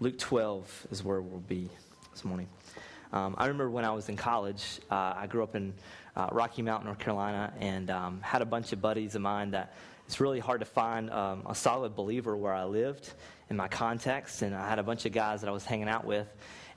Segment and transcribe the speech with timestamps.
[0.00, 1.68] Luke 12 is where we'll be
[2.12, 2.46] this morning.
[3.12, 5.74] Um, I remember when I was in college, uh, I grew up in
[6.14, 9.74] uh, Rocky Mount, North Carolina, and um, had a bunch of buddies of mine that
[10.06, 13.12] it's really hard to find um, a solid believer where I lived
[13.50, 14.42] in my context.
[14.42, 16.28] And I had a bunch of guys that I was hanging out with,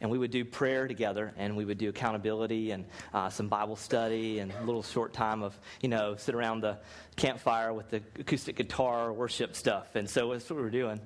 [0.02, 3.76] and we would do prayer together, and we would do accountability and uh, some Bible
[3.76, 6.80] study and a little short time of, you know, sit around the
[7.18, 9.96] campfire with the acoustic guitar worship stuff.
[9.96, 11.00] And so that's what we were doing.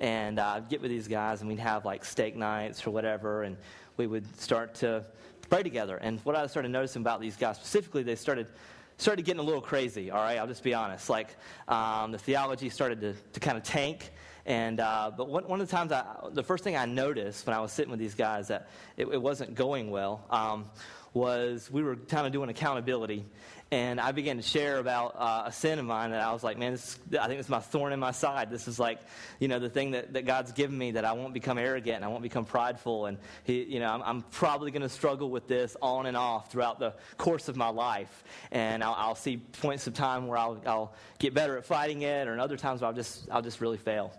[0.00, 3.44] And uh, I'd get with these guys, and we'd have like steak nights or whatever,
[3.44, 3.56] and
[3.96, 5.04] we would start to
[5.48, 5.98] pray together.
[5.98, 8.48] And what I started noticing about these guys specifically, they started
[8.96, 10.38] started getting a little crazy, all right?
[10.38, 11.08] I'll just be honest.
[11.08, 11.36] Like,
[11.68, 14.10] um, the theology started to, to kind of tank.
[14.44, 17.56] And, uh, but one, one of the times, I, the first thing I noticed when
[17.56, 20.66] I was sitting with these guys that it, it wasn't going well um,
[21.14, 23.24] was we were kind of doing accountability
[23.72, 26.58] and I began to share about uh, a sin of mine that I was like,
[26.58, 28.50] man, this, I think it's my thorn in my side.
[28.50, 28.98] This is like,
[29.38, 32.04] you know, the thing that, that God's given me that I won't become arrogant and
[32.04, 33.06] I won't become prideful.
[33.06, 36.50] And, he, you know, I'm, I'm probably going to struggle with this on and off
[36.50, 38.24] throughout the course of my life.
[38.50, 42.26] And I'll, I'll see points of time where I'll, I'll get better at fighting it,
[42.26, 44.12] or other times where I'll just, I'll just really fail.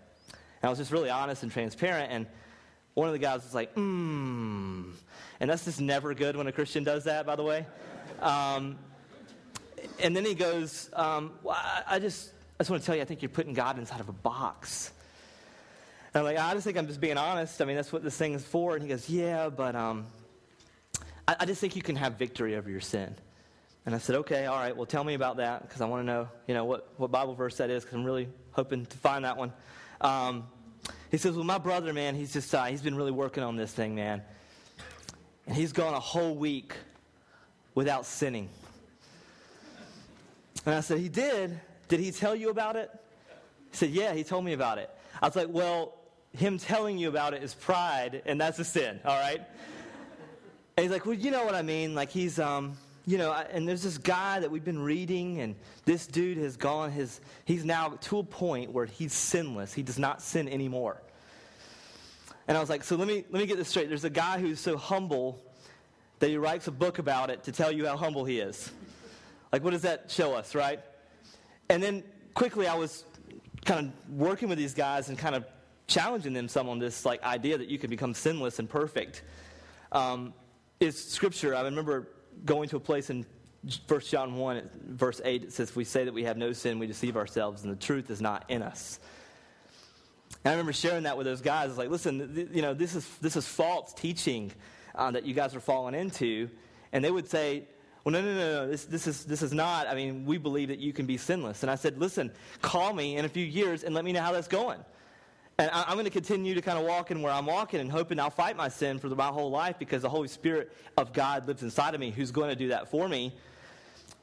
[0.61, 2.09] And I was just really honest and transparent.
[2.09, 2.25] And
[2.93, 4.91] one of the guys was like, hmm.
[5.41, 7.65] And that's just never good when a Christian does that, by the way.
[8.21, 8.77] Um,
[9.99, 13.05] and then he goes, um, well, I, just, I just want to tell you, I
[13.05, 14.91] think you're putting God inside of a box.
[16.13, 17.61] And I'm like, I just think I'm just being honest.
[17.61, 18.73] I mean, that's what this thing is for.
[18.75, 20.05] And he goes, yeah, but um,
[21.27, 23.15] I, I just think you can have victory over your sin.
[23.85, 26.05] And I said, okay, all right, well, tell me about that because I want to
[26.05, 29.25] know, you know, what, what Bible verse that is because I'm really hoping to find
[29.25, 29.51] that one.
[30.01, 30.47] Um,
[31.09, 33.71] he says, well, my brother, man, he's just, uh, he's been really working on this
[33.71, 34.21] thing, man.
[35.47, 36.73] And he's gone a whole week
[37.73, 38.49] without sinning.
[40.65, 41.59] And I said, He did.
[41.87, 42.89] Did he tell you about it?
[43.71, 44.89] He said, Yeah, he told me about it.
[45.21, 45.93] I was like, Well,
[46.33, 49.41] him telling you about it is pride, and that's a sin, all right?
[50.77, 51.95] And he's like, Well, you know what I mean.
[51.95, 56.05] Like, he's, um, you know, and there's this guy that we've been reading, and this
[56.07, 59.73] dude has gone, his, he's now to a point where he's sinless.
[59.73, 61.01] He does not sin anymore.
[62.47, 63.87] And I was like, so let me, let me get this straight.
[63.89, 65.39] There's a guy who's so humble
[66.19, 68.71] that he writes a book about it to tell you how humble he is.
[69.51, 70.79] Like, what does that show us, right?
[71.69, 72.03] And then
[72.33, 73.05] quickly, I was
[73.65, 75.45] kind of working with these guys and kind of
[75.87, 79.23] challenging them some on this like idea that you can become sinless and perfect.
[79.91, 80.33] Um,
[80.79, 81.53] is scripture.
[81.53, 82.07] I remember
[82.45, 83.25] going to a place in
[83.87, 86.79] 1 John 1, verse 8, it says, If we say that we have no sin,
[86.79, 88.99] we deceive ourselves, and the truth is not in us.
[90.43, 91.65] And I remember sharing that with those guys.
[91.65, 94.51] I was like, listen, th- you know, this is, this is false teaching
[94.95, 96.49] uh, that you guys are falling into.
[96.91, 97.65] And they would say,
[98.03, 98.67] well, no, no, no, no.
[98.67, 99.87] This, this, is, this is not.
[99.87, 101.61] I mean, we believe that you can be sinless.
[101.61, 102.31] And I said, listen,
[102.61, 104.79] call me in a few years and let me know how that's going.
[105.59, 107.91] And I, am going to continue to kind of walk in where I'm walking and
[107.91, 111.47] hoping I'll fight my sin for my whole life because the Holy Spirit of God
[111.47, 113.35] lives inside of me who's going to do that for me.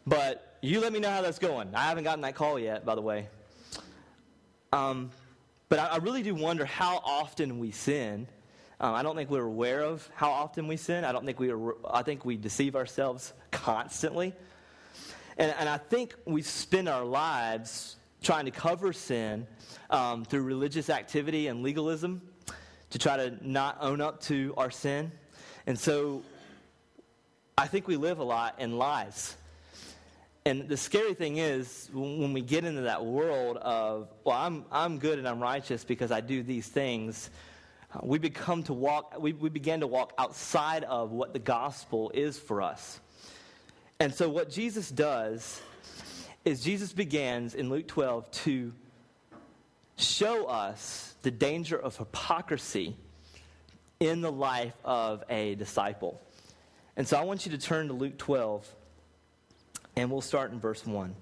[0.04, 1.72] But you let me know how that's going.
[1.74, 3.28] I haven't gotten that call yet, by the way.
[4.72, 5.10] Um,
[5.68, 8.26] but I, I really do wonder how often we sin
[8.80, 11.04] um, I don't think we're aware of how often we sin.
[11.04, 14.32] I don't think we are, I think we deceive ourselves constantly.
[15.36, 19.46] And, and I think we spend our lives trying to cover sin
[19.90, 22.22] um, through religious activity and legalism
[22.90, 25.12] to try to not own up to our sin.
[25.66, 26.22] And so
[27.56, 29.36] I think we live a lot in lies.
[30.46, 34.98] And the scary thing is, when we get into that world of, well, I'm, I'm
[34.98, 37.28] good and I'm righteous because I do these things,
[37.92, 42.10] Uh, we become to walk, we, we begin to walk outside of what the gospel
[42.12, 43.00] is for us.
[43.98, 45.60] And so, what Jesus does
[46.44, 48.72] is Jesus begins in Luke 12 to
[49.96, 52.94] show us the danger of hypocrisy
[54.00, 56.20] in the life of a disciple.
[56.96, 58.68] And so, I want you to turn to Luke 12,
[59.96, 61.14] and we'll start in verse 1.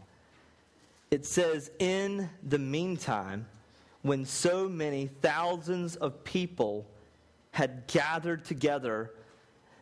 [1.12, 3.46] It says, In the meantime,
[4.06, 6.86] when so many thousands of people
[7.50, 9.12] had gathered together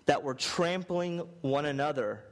[0.07, 2.25] that were trampling one another,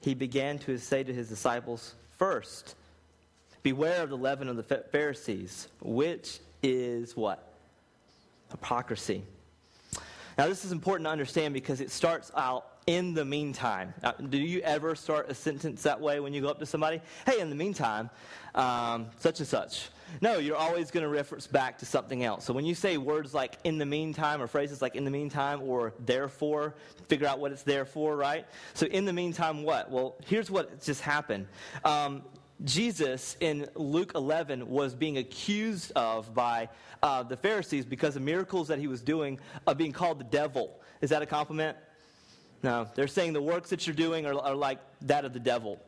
[0.00, 2.76] he began to say to his disciples, First,
[3.62, 7.52] beware of the leaven of the Pharisees, which is what?
[8.50, 9.22] Hypocrisy.
[10.38, 13.92] Now, this is important to understand because it starts out in the meantime.
[14.00, 17.00] Now, do you ever start a sentence that way when you go up to somebody?
[17.26, 18.10] Hey, in the meantime,
[18.54, 19.88] um, such and such.
[20.20, 22.44] No, you're always going to reference back to something else.
[22.44, 25.62] So when you say words like in the meantime or phrases like in the meantime
[25.62, 26.74] or therefore,
[27.08, 28.46] figure out what it's there for, right?
[28.74, 29.90] So in the meantime, what?
[29.90, 31.48] Well, here's what just happened.
[31.84, 32.22] Um,
[32.64, 36.68] Jesus in Luke 11 was being accused of by
[37.02, 40.80] uh, the Pharisees because of miracles that he was doing of being called the devil.
[41.00, 41.76] Is that a compliment?
[42.62, 42.88] No.
[42.94, 45.80] They're saying the works that you're doing are, are like that of the devil.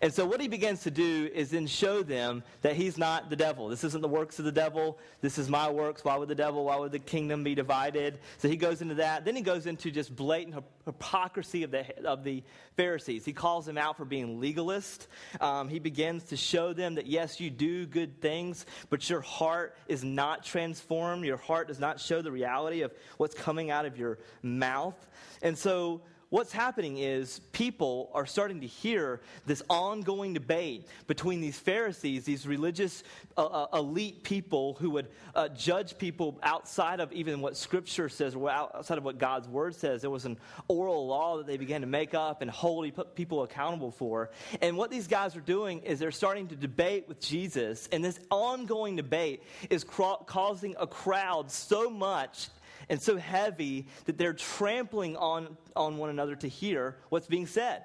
[0.00, 3.36] And so, what he begins to do is then show them that he's not the
[3.36, 3.68] devil.
[3.68, 4.98] This isn't the works of the devil.
[5.20, 6.04] This is my works.
[6.04, 8.18] Why would the devil, why would the kingdom be divided?
[8.38, 9.24] So, he goes into that.
[9.24, 12.42] Then he goes into just blatant hypocrisy of the, of the
[12.76, 13.24] Pharisees.
[13.24, 15.06] He calls them out for being legalist.
[15.40, 19.76] Um, he begins to show them that, yes, you do good things, but your heart
[19.88, 21.24] is not transformed.
[21.24, 24.94] Your heart does not show the reality of what's coming out of your mouth.
[25.42, 26.00] And so,
[26.30, 32.46] what's happening is people are starting to hear this ongoing debate between these Pharisees, these
[32.46, 33.04] religious
[33.36, 38.34] uh, uh, elite people who would uh, judge people outside of even what Scripture says
[38.34, 40.00] or outside of what God's Word says.
[40.00, 40.38] There was an
[40.68, 44.30] oral law that they began to make up and hold people accountable for.
[44.60, 48.18] And what these guys are doing is they're starting to debate with Jesus, and this
[48.30, 52.48] ongoing debate is causing a crowd so much
[52.88, 57.82] and so heavy that they're trampling on, on one another to hear what's being said.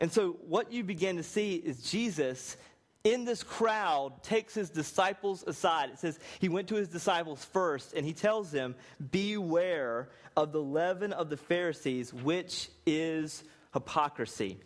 [0.00, 2.56] And so, what you begin to see is Jesus
[3.04, 5.90] in this crowd takes his disciples aside.
[5.90, 8.74] It says he went to his disciples first and he tells them,
[9.10, 14.58] Beware of the leaven of the Pharisees, which is hypocrisy.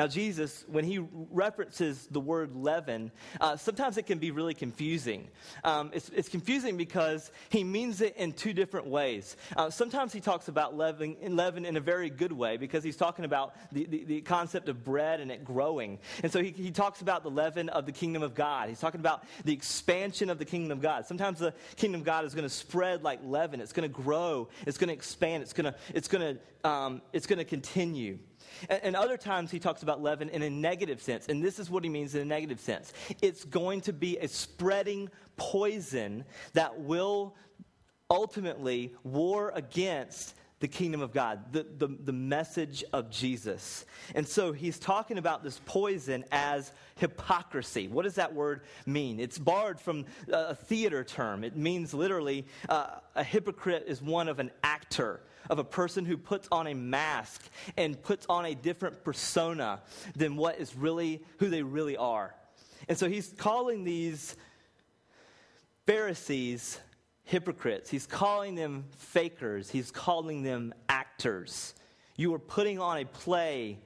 [0.00, 0.98] Now, Jesus, when he
[1.30, 5.28] references the word leaven, uh, sometimes it can be really confusing.
[5.62, 9.36] Um, it's, it's, confusing because he means it in two different ways.
[9.54, 13.26] Uh, sometimes he talks about leaven, leaven in a very good way because he's talking
[13.26, 15.98] about the, the, the concept of bread and it growing.
[16.22, 18.70] And so he, he talks about the leaven of the kingdom of God.
[18.70, 21.04] He's talking about the expansion of the kingdom of God.
[21.04, 24.48] Sometimes the kingdom of God is going to spread like leaven, it's going to grow,
[24.66, 28.18] it's going to expand, it's going to, it's going to, um, it's going to continue.
[28.68, 31.28] And, and other times he talks about leaven in a negative sense.
[31.28, 32.92] And this is what he means in a negative sense
[33.22, 37.34] it's going to be a spreading poison that will
[38.10, 43.86] ultimately war against the kingdom of God, the, the, the, message of Jesus.
[44.14, 47.88] And so he's talking about this poison as hypocrisy.
[47.88, 49.20] What does that word mean?
[49.20, 51.44] It's borrowed from a theater term.
[51.44, 56.18] It means literally uh, a hypocrite is one of an actor of a person who
[56.18, 57.48] puts on a mask
[57.78, 59.80] and puts on a different persona
[60.14, 62.34] than what is really who they really are.
[62.86, 64.36] And so he's calling these
[65.86, 66.78] Pharisees
[67.30, 67.88] hypocrites.
[67.88, 69.70] He's calling them fakers.
[69.70, 71.74] He's calling them actors.
[72.16, 73.78] You are putting on a play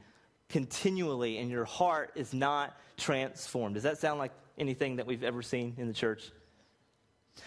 [0.49, 3.75] continually, and your heart is not transformed.
[3.75, 6.33] Does that sound like anything that we've ever seen in the church?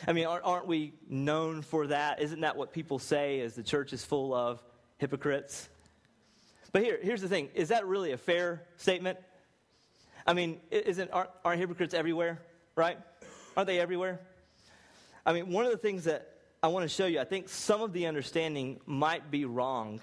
[0.07, 2.21] I mean, aren't we known for that?
[2.21, 4.61] Isn't that what people say as the church is full of
[4.99, 5.67] hypocrites?
[6.73, 9.17] But here, here's the thing is that really a fair statement?
[10.27, 12.39] I mean, isn't, aren't, aren't hypocrites everywhere,
[12.75, 12.99] right?
[13.55, 14.19] Aren't they everywhere?
[15.27, 17.81] I mean, one of the things that I want to show you, I think some
[17.81, 19.99] of the understanding might be wrong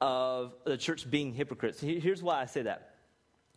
[0.00, 1.80] of the church being hypocrites.
[1.80, 2.94] Here's why I say that.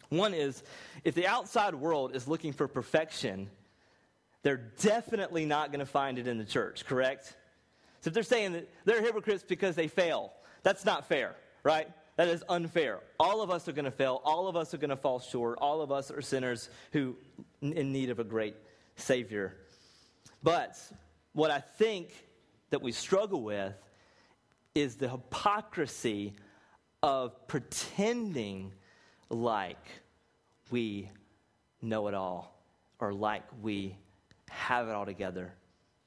[0.09, 0.63] One is
[1.03, 3.49] if the outside world is looking for perfection,
[4.41, 7.35] they're definitely not going to find it in the church, correct?
[8.01, 10.33] So if they're saying that they're hypocrites because they fail,
[10.63, 11.89] that's not fair, right?
[12.15, 13.01] That is unfair.
[13.19, 14.21] All of us are going to fail.
[14.25, 15.59] All of us are going to fall short.
[15.59, 17.15] All of us are sinners who
[17.61, 18.55] in need of a great
[18.95, 19.57] Savior.
[20.44, 20.78] But
[21.34, 22.13] what I think
[22.69, 23.74] that we struggle with
[24.75, 26.34] is the hypocrisy
[27.01, 28.74] of pretending
[29.29, 29.86] like
[30.72, 31.10] we
[31.82, 32.62] know it all
[33.00, 33.96] or like we
[34.50, 35.53] have it all together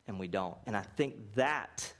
[0.07, 0.57] and we don't.
[0.67, 1.93] And I think that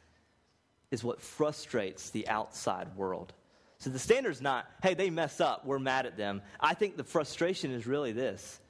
[0.91, 3.33] is what frustrates the outside world.
[3.79, 6.43] So the standard is not, hey, they mess up, we're mad at them.
[6.61, 8.61] I think the frustration is really this.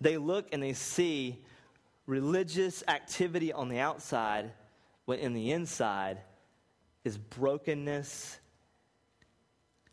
[0.00, 1.42] They look and they see
[2.06, 4.52] religious activity on the outside,
[5.04, 6.18] when in the inside
[7.04, 8.38] is brokenness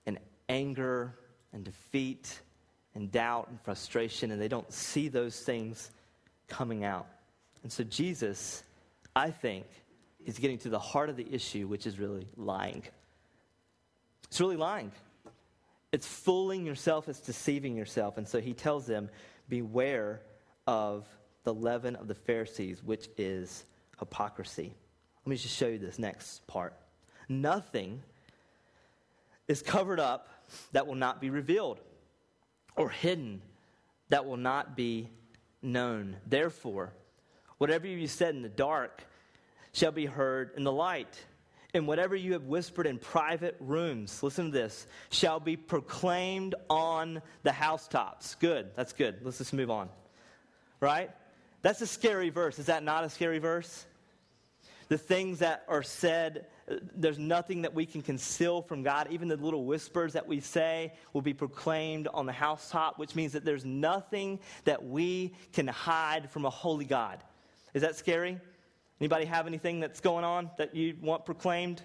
[0.05, 0.17] and
[0.49, 1.15] anger
[1.53, 2.39] and defeat
[2.95, 5.91] and doubt and frustration, and they don't see those things
[6.47, 7.07] coming out.
[7.63, 8.63] And so Jesus,
[9.15, 9.65] I think,
[10.25, 12.83] is getting to the heart of the issue, which is really lying.
[14.25, 14.91] It's really lying.
[15.91, 18.17] It's fooling yourself, it's deceiving yourself.
[18.17, 19.09] And so he tells them,
[19.49, 20.21] Beware
[20.65, 21.05] of
[21.43, 23.65] the leaven of the Pharisees, which is
[23.99, 24.73] hypocrisy.
[25.25, 26.75] Let me just show you this next part.
[27.29, 28.01] Nothing
[29.47, 30.29] is covered up
[30.71, 31.79] that will not be revealed,
[32.75, 33.41] or hidden
[34.09, 35.09] that will not be
[35.61, 36.17] known.
[36.27, 36.93] Therefore,
[37.57, 39.03] whatever you said in the dark
[39.73, 41.17] shall be heard in the light,
[41.73, 47.21] And whatever you have whispered in private rooms, listen to this, shall be proclaimed on
[47.43, 48.35] the housetops.
[48.35, 49.19] Good, that's good.
[49.23, 49.89] Let's just move on.
[50.81, 51.11] Right?
[51.61, 52.59] That's a scary verse.
[52.59, 53.85] Is that not a scary verse?
[54.87, 56.47] The things that are said,
[56.95, 59.07] there's nothing that we can conceal from God.
[59.09, 63.31] Even the little whispers that we say will be proclaimed on the housetop, which means
[63.31, 67.23] that there's nothing that we can hide from a holy God.
[67.73, 68.37] Is that scary?
[68.99, 71.81] Anybody have anything that's going on that you want proclaimed?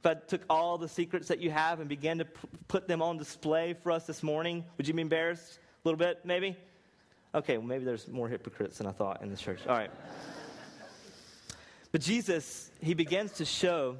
[0.00, 3.02] If I took all the secrets that you have and began to p- put them
[3.02, 5.58] on display for us this morning, would you be embarrassed?
[5.84, 6.56] A little bit, maybe?
[7.34, 9.60] Okay, well, maybe there's more hypocrites than I thought in this church.
[9.66, 9.90] All right.
[11.92, 13.96] But Jesus, he begins to show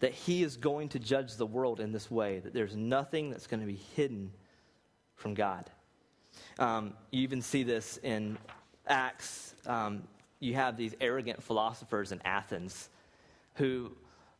[0.00, 3.46] that he is going to judge the world in this way, that there's nothing that's
[3.46, 4.32] going to be hidden
[5.14, 5.70] from God.
[6.58, 8.36] Um, you even see this in
[8.86, 10.02] Acts um,
[10.40, 12.90] you have these arrogant philosophers in Athens
[13.54, 13.92] who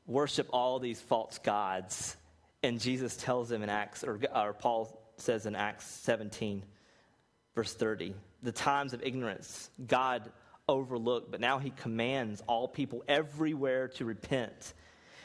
[0.07, 2.17] worship all these false gods.
[2.63, 6.63] And Jesus tells them in Acts, or, or Paul says in Acts 17,
[7.55, 10.31] verse 30, the times of ignorance God
[10.69, 14.75] overlooked, but now he commands all people everywhere to repent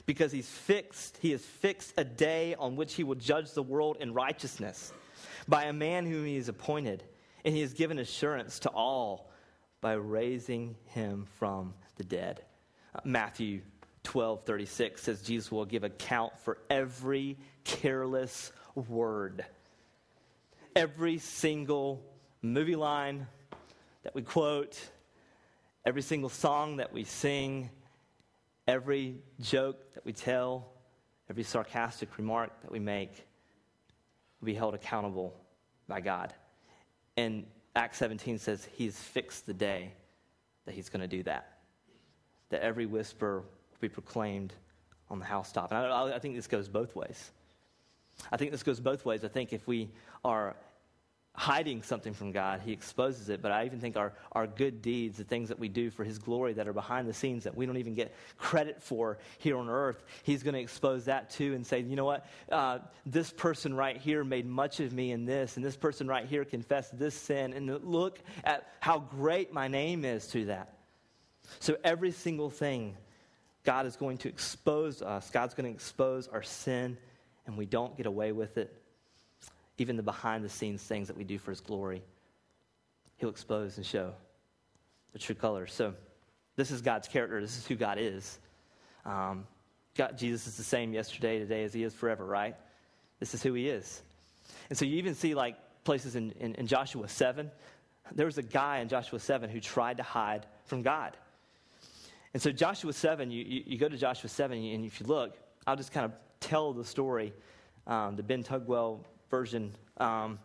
[0.09, 3.98] because he's fixed, he has fixed a day on which he will judge the world
[4.00, 4.91] in righteousness
[5.48, 7.03] by a man whom he has appointed.
[7.45, 9.29] And he has given assurance to all
[9.81, 12.43] by raising him from the dead.
[12.95, 13.62] Uh, Matthew
[14.03, 19.45] 12 36 says Jesus will give account for every careless word.
[20.75, 22.03] Every single
[22.41, 23.27] movie line
[24.03, 24.79] that we quote,
[25.86, 27.69] every single song that we sing,
[28.67, 30.72] every joke that we tell,
[31.29, 33.27] every sarcastic remark that we make
[34.39, 35.36] will be held accountable
[35.88, 36.34] by God.
[37.17, 39.93] And Acts 17 says he's fixed the day
[40.65, 41.58] that he's going to do that.
[42.50, 44.53] That every whisper will be proclaimed
[45.10, 45.72] on the housetop.
[45.72, 47.31] And I, I think this goes both ways.
[48.31, 49.24] I think this goes both ways.
[49.24, 49.89] I think if we
[50.24, 50.55] are
[51.39, 53.41] hiding something from God, He exposes it.
[53.41, 56.19] But I even think our, our good deeds, the things that we do for His
[56.19, 59.69] glory that are behind the scenes that we don't even get credit for here on
[59.69, 62.27] earth, He's going to expose that too and say, you know what?
[62.51, 66.25] Uh, this person right here made much of me in this, and this person right
[66.25, 67.53] here confessed this sin.
[67.53, 70.74] And look at how great my name is to that.
[71.62, 72.98] So every single thing,
[73.63, 75.29] God is going to expose us.
[75.29, 76.98] God's going to expose our sin,
[77.48, 78.78] and we don't get away with it
[79.81, 82.01] even the behind the scenes things that we do for his glory.
[83.17, 84.13] He'll expose and show
[85.13, 85.74] the true colors.
[85.74, 85.93] So,
[86.55, 87.39] this is God's character.
[87.41, 88.39] This is who God is.
[89.05, 89.45] Um,
[89.95, 92.55] God, Jesus is the same yesterday, today, as he is forever, right?
[93.19, 94.01] This is who he is.
[94.69, 97.50] And so, you even see like places in, in, in Joshua 7.
[98.13, 101.15] There was a guy in Joshua 7 who tried to hide from God.
[102.33, 105.38] And so, Joshua 7, you, you, you go to Joshua 7, and if you look,
[105.65, 107.33] I'll just kind of tell the story,
[107.88, 109.74] um, the Ben Tugwell version.
[109.98, 110.39] Um,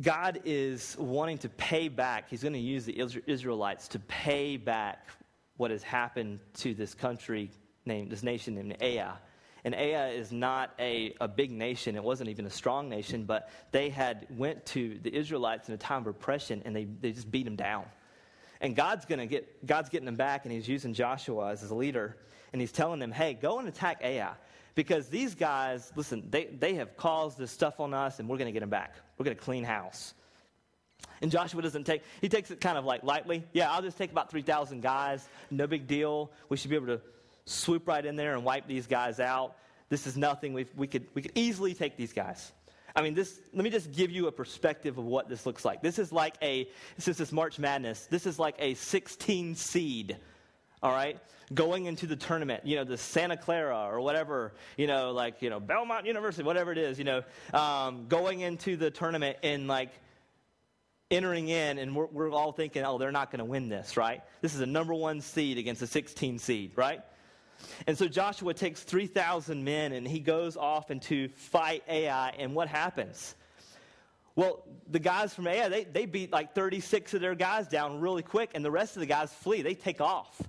[0.00, 5.06] God is wanting to pay back, He's going to use the Israelites to pay back
[5.56, 7.50] what has happened to this country
[7.84, 9.12] named, this nation named Ai.
[9.62, 11.96] And Ai is not a, a big nation.
[11.96, 15.78] It wasn't even a strong nation, but they had went to the Israelites in a
[15.78, 17.84] time of oppression and they, they just beat them down.
[18.62, 22.16] And God's gonna get God's getting them back, and he's using Joshua as his leader,
[22.52, 24.32] and he's telling them, hey, go and attack Ai
[24.80, 28.46] because these guys, listen, they, they have caused this stuff on us, and we're going
[28.46, 28.94] to get them back.
[29.18, 30.14] We're going to clean house.
[31.20, 33.44] And Joshua doesn't take, he takes it kind of like lightly.
[33.52, 35.28] Yeah, I'll just take about 3,000 guys.
[35.50, 36.30] No big deal.
[36.48, 37.02] We should be able to
[37.44, 39.54] swoop right in there and wipe these guys out.
[39.90, 40.54] This is nothing.
[40.54, 42.50] we we, could, we could easily take these guys.
[42.96, 45.82] I mean, this, let me just give you a perspective of what this looks like.
[45.82, 50.16] This is like a, since this March Madness, this is like a 16 seed
[50.82, 51.18] all right?
[51.52, 55.50] Going into the tournament, you know, the Santa Clara or whatever, you know, like, you
[55.50, 57.22] know, Belmont University, whatever it is, you know,
[57.52, 59.90] um, going into the tournament and like
[61.10, 64.22] entering in, and we're, we're all thinking, oh, they're not going to win this, right?
[64.42, 67.00] This is a number one seed against a 16 seed, right?
[67.86, 72.68] And so Joshua takes 3,000 men and he goes off into fight Ai, and what
[72.68, 73.34] happens?
[74.36, 78.22] Well, the guys from Ai, they, they beat like 36 of their guys down really
[78.22, 79.62] quick, and the rest of the guys flee.
[79.62, 80.40] They take off.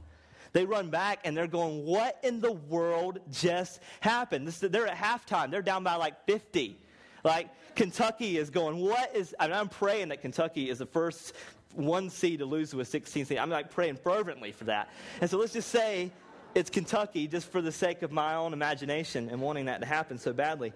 [0.53, 4.47] They run back and they're going, What in the world just happened?
[4.47, 5.51] This, they're at halftime.
[5.51, 6.77] They're down by like 50.
[7.23, 9.35] Like, Kentucky is going, What is.
[9.39, 11.33] I mean, I'm praying that Kentucky is the first
[11.73, 13.37] one seed to lose to a 16 seed.
[13.37, 14.89] I'm like praying fervently for that.
[15.21, 16.11] And so let's just say
[16.53, 20.17] it's Kentucky just for the sake of my own imagination and wanting that to happen
[20.17, 20.73] so badly.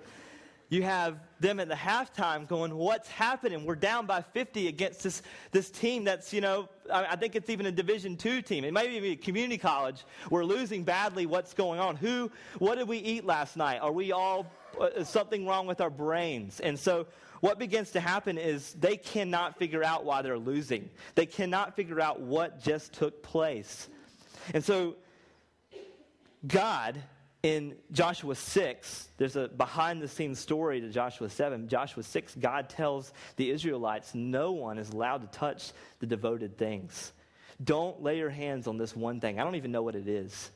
[0.69, 3.65] You have them at the halftime going, What's happening?
[3.65, 7.49] We're down by 50 against this, this team that's, you know, I, I think it's
[7.49, 8.63] even a Division two team.
[8.63, 10.05] It might be a community college.
[10.29, 11.25] We're losing badly.
[11.25, 11.95] What's going on?
[11.97, 13.79] Who, what did we eat last night?
[13.79, 16.59] Are we all, uh, something wrong with our brains?
[16.59, 17.07] And so
[17.41, 22.01] what begins to happen is they cannot figure out why they're losing, they cannot figure
[22.01, 23.87] out what just took place.
[24.53, 24.95] And so
[26.47, 27.01] God
[27.45, 31.67] in Joshua 6, there's a behind the scenes story to Joshua 7.
[31.67, 37.13] Joshua 6, God tells the Israelites no one is allowed to touch the devoted things.
[37.63, 39.39] Don't lay your hands on this one thing.
[39.39, 40.49] I don't even know what it is.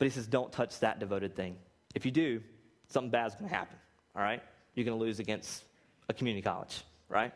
[0.00, 1.54] But he says, don't touch that devoted thing.
[1.94, 2.42] If you do,
[2.88, 3.76] something bad's going to happen,
[4.16, 4.42] all right?
[4.74, 5.62] You're going to lose against
[6.08, 7.32] a community college, right?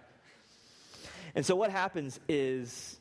[1.37, 2.99] And so what happens is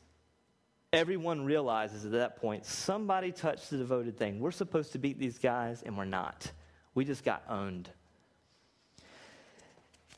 [0.92, 4.40] everyone realizes at that point somebody touched the devoted thing.
[4.40, 6.50] We're supposed to beat these guys, and we're not.
[6.94, 7.90] We just got owned.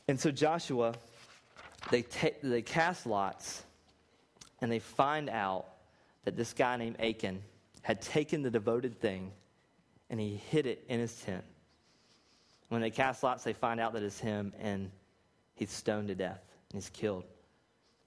[0.07, 0.95] And so Joshua,
[1.91, 3.63] they, ta- they cast lots,
[4.61, 5.65] and they find out
[6.25, 7.41] that this guy named Achan
[7.81, 9.31] had taken the devoted thing
[10.09, 11.43] and he hid it in his tent.
[12.69, 14.91] When they cast lots, they find out that it's him, and
[15.55, 17.23] he's stoned to death and he's killed.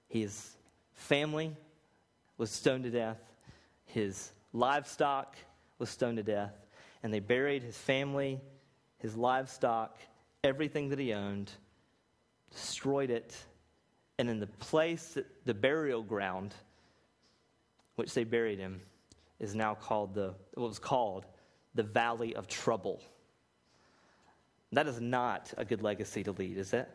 [0.07, 0.55] His
[0.93, 1.55] family
[2.37, 3.19] was stoned to death,
[3.85, 5.37] his livestock
[5.79, 6.53] was stoned to death,
[7.03, 8.41] and they buried his family,
[8.97, 9.97] his livestock,
[10.43, 11.51] everything that he owned,
[12.51, 13.35] destroyed it,
[14.19, 16.53] and in the place, the burial ground,
[17.95, 18.81] which they buried him,
[19.39, 21.25] is now called the, what was called
[21.75, 23.01] the Valley of Trouble.
[24.71, 26.89] That is not a good legacy to lead, is it?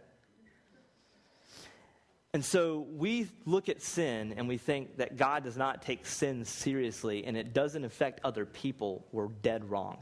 [2.34, 6.44] And so we look at sin and we think that God does not take sin
[6.44, 9.06] seriously and it doesn't affect other people.
[9.12, 9.98] We're dead wrong.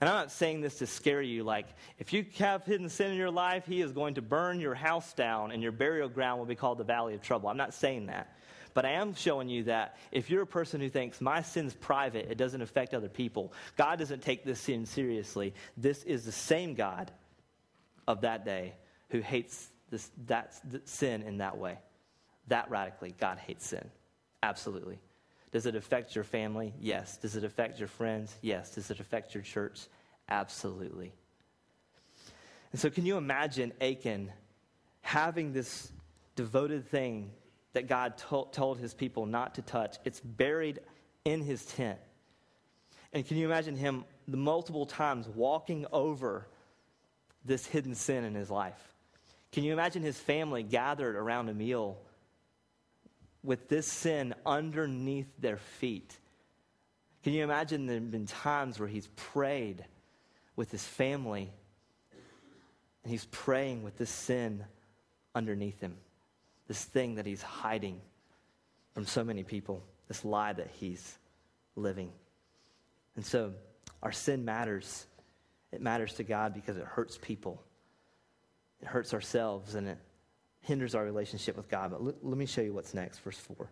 [0.00, 1.66] And I'm not saying this to scare you, like,
[1.98, 5.14] if you have hidden sin in your life, he is going to burn your house
[5.14, 7.48] down and your burial ground will be called the valley of trouble.
[7.48, 8.34] I'm not saying that.
[8.74, 12.30] But I am showing you that if you're a person who thinks my sin's private,
[12.30, 15.54] it doesn't affect other people, God doesn't take this sin seriously.
[15.78, 17.10] This is the same God
[18.06, 18.74] of that day
[19.08, 21.78] who hates this, that sin in that way.
[22.48, 23.90] That radically, God hates sin.
[24.42, 24.98] Absolutely.
[25.52, 26.74] Does it affect your family?
[26.80, 27.16] Yes.
[27.16, 28.36] Does it affect your friends?
[28.42, 28.74] Yes.
[28.74, 29.86] Does it affect your church?
[30.28, 31.12] Absolutely.
[32.72, 34.30] And so, can you imagine Achan
[35.00, 35.90] having this
[36.34, 37.30] devoted thing
[37.72, 39.96] that God to- told his people not to touch?
[40.04, 40.80] It's buried
[41.24, 41.98] in his tent.
[43.12, 46.48] And can you imagine him the multiple times walking over
[47.44, 48.95] this hidden sin in his life?
[49.56, 51.96] Can you imagine his family gathered around a meal
[53.42, 56.14] with this sin underneath their feet?
[57.24, 59.82] Can you imagine there have been times where he's prayed
[60.56, 61.50] with his family
[63.02, 64.62] and he's praying with this sin
[65.34, 65.96] underneath him,
[66.68, 68.02] this thing that he's hiding
[68.92, 71.16] from so many people, this lie that he's
[71.76, 72.12] living.
[73.16, 73.54] And so
[74.02, 75.06] our sin matters.
[75.72, 77.62] It matters to God because it hurts people.
[78.80, 79.98] It hurts ourselves and it
[80.60, 81.90] hinders our relationship with God.
[81.90, 83.70] But l- let me show you what's next, verse 4.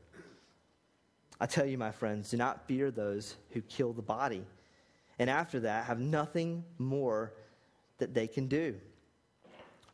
[1.40, 4.44] I tell you, my friends, do not fear those who kill the body,
[5.18, 7.32] and after that have nothing more
[7.98, 8.76] that they can do.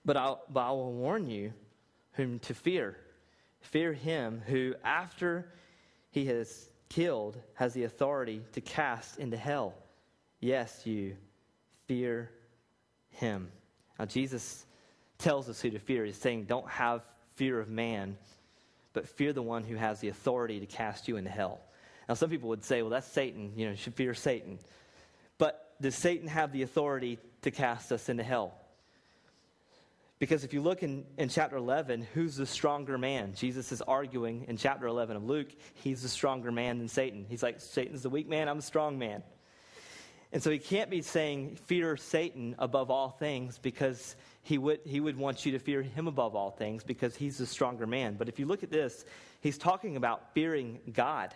[0.04, 1.52] But, I'll, but I will warn you
[2.12, 2.96] whom to fear.
[3.60, 5.52] Fear him who, after
[6.10, 9.74] he has killed, has the authority to cast into hell.
[10.40, 11.16] Yes, you
[11.86, 12.30] fear
[13.10, 13.50] him.
[13.98, 14.64] Now, Jesus
[15.20, 16.04] tells us who to fear.
[16.04, 17.02] He's saying, don't have
[17.36, 18.16] fear of man,
[18.92, 21.60] but fear the one who has the authority to cast you into hell.
[22.08, 23.52] Now, some people would say, well, that's Satan.
[23.56, 24.58] You know, you should fear Satan.
[25.38, 28.54] But does Satan have the authority to cast us into hell?
[30.18, 33.32] Because if you look in, in chapter 11, who's the stronger man?
[33.34, 37.24] Jesus is arguing in chapter 11 of Luke, he's the stronger man than Satan.
[37.28, 39.22] He's like, Satan's the weak man, I'm the strong man.
[40.32, 45.00] And so he can't be saying, fear Satan above all things because he would, he
[45.00, 48.14] would want you to fear him above all things because he's the stronger man.
[48.16, 49.04] But if you look at this,
[49.40, 51.34] he's talking about fearing God.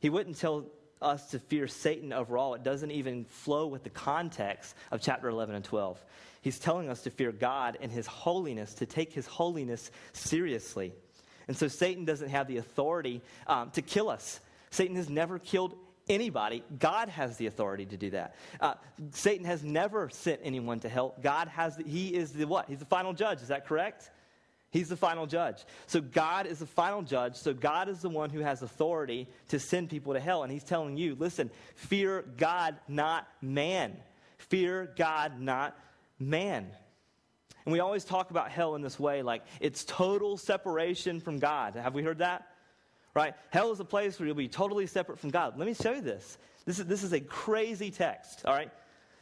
[0.00, 0.64] He wouldn't tell
[1.02, 2.54] us to fear Satan overall.
[2.54, 6.02] It doesn't even flow with the context of chapter 11 and 12.
[6.42, 10.94] He's telling us to fear God and his holiness, to take his holiness seriously.
[11.48, 14.40] And so Satan doesn't have the authority um, to kill us.
[14.70, 15.74] Satan has never killed
[16.10, 16.62] anybody.
[16.78, 18.34] God has the authority to do that.
[18.60, 18.74] Uh,
[19.12, 21.14] Satan has never sent anyone to hell.
[21.22, 22.68] God has, the, he is the what?
[22.68, 23.40] He's the final judge.
[23.40, 24.10] Is that correct?
[24.70, 25.64] He's the final judge.
[25.86, 27.36] So God is the final judge.
[27.36, 30.42] So God is the one who has authority to send people to hell.
[30.42, 33.96] And he's telling you, listen, fear God, not man.
[34.38, 35.76] Fear God, not
[36.18, 36.70] man.
[37.64, 41.74] And we always talk about hell in this way like it's total separation from God.
[41.74, 42.46] Have we heard that?
[43.14, 43.34] Right?
[43.50, 45.58] Hell is a place where you'll be totally separate from God.
[45.58, 46.38] Let me show you this.
[46.64, 48.70] This is, this is a crazy text, all right?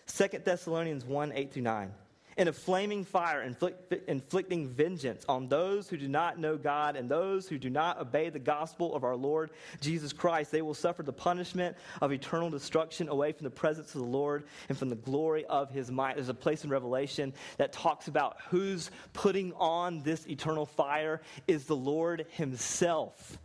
[0.07, 1.93] Second Thessalonians 1 8 through 9
[2.39, 7.11] in a flaming fire, inflict, inflicting vengeance on those who do not know God and
[7.11, 10.53] those who do not obey the gospel of our Lord Jesus Christ.
[10.53, 14.45] They will suffer the punishment of eternal destruction away from the presence of the Lord
[14.69, 16.15] and from the glory of his might.
[16.15, 21.65] There's a place in Revelation that talks about who's putting on this eternal fire is
[21.65, 23.37] the Lord himself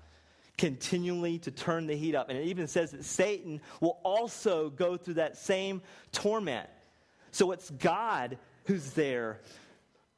[0.64, 2.30] continually to turn the heat up.
[2.30, 5.82] And it even says that Satan will also go through that same
[6.14, 6.70] torment.
[7.32, 9.42] So it's God who's there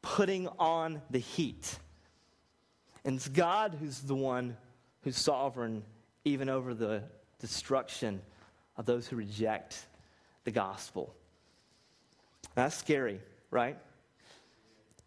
[0.04, 1.80] putting on the heat.
[3.04, 4.56] And it's God who's the one
[5.02, 5.82] who's sovereign
[6.26, 7.02] even over the
[7.40, 8.22] destruction
[8.78, 9.88] of those who reject
[10.44, 11.16] the gospel.
[12.54, 13.80] That's scary, right?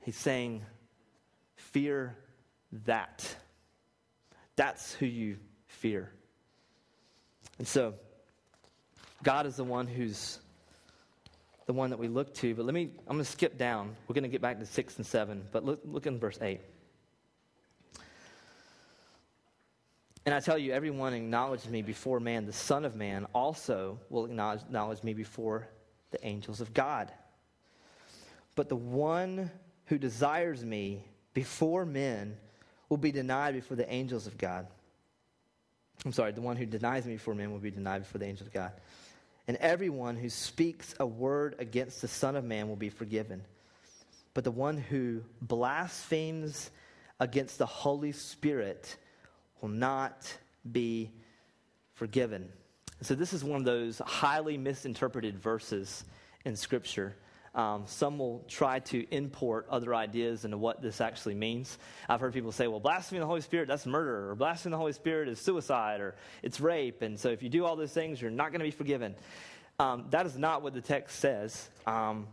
[0.01, 0.63] He's saying,
[1.55, 2.17] Fear
[2.87, 3.37] that.
[4.59, 5.37] That's who you
[5.69, 6.11] fear.
[7.59, 7.95] And so,
[9.23, 10.41] God is the one who's
[11.67, 12.57] the one that we look to.
[12.57, 13.95] But let me, I'm going to skip down.
[14.09, 15.45] We're going to get back to 6 and 7.
[15.53, 16.61] But look, look in verse 8.
[20.27, 24.25] And I tell you, everyone acknowledges me before man, the Son of Man also will
[24.25, 25.69] acknowledge, acknowledge me before
[26.11, 27.13] the angels of God.
[28.57, 29.53] But the one
[29.85, 32.37] who desires me before men
[32.89, 34.67] will be denied before the angels of God.
[36.05, 38.47] I'm sorry, the one who denies me before men will be denied before the angels
[38.47, 38.73] of God
[39.49, 43.43] and everyone who speaks a word against the Son of Man will be forgiven.
[44.35, 46.71] But the one who blasphemes
[47.19, 48.97] against the Holy Spirit
[49.61, 50.33] will not
[50.71, 51.11] be
[51.95, 52.51] forgiven.
[53.01, 56.05] So, this is one of those highly misinterpreted verses
[56.45, 57.17] in Scripture.
[57.59, 61.77] Um, some will try to import other ideas into what this actually means.
[62.09, 64.93] I've heard people say, well, blaspheming the Holy Spirit, that's murder, or blaspheming the Holy
[64.93, 67.03] Spirit is suicide, or it's rape.
[67.03, 69.17] And so if you do all those things, you're not going to be forgiven.
[69.81, 71.69] Um, that is not what the text says.
[71.85, 72.29] Um,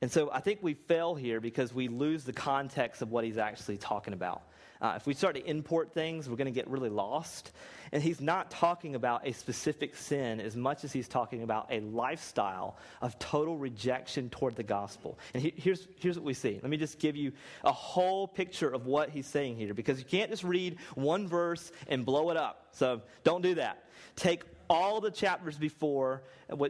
[0.00, 3.36] and so I think we fail here because we lose the context of what he's
[3.36, 4.40] actually talking about.
[4.80, 7.52] Uh, if we start to import things, we're going to get really lost.
[7.92, 11.80] And he's not talking about a specific sin as much as he's talking about a
[11.80, 15.18] lifestyle of total rejection toward the gospel.
[15.34, 16.60] And he, here's, here's what we see.
[16.62, 17.32] Let me just give you
[17.64, 21.72] a whole picture of what he's saying here because you can't just read one verse
[21.88, 22.68] and blow it up.
[22.72, 23.84] So don't do that.
[24.16, 26.22] Take all the chapters before,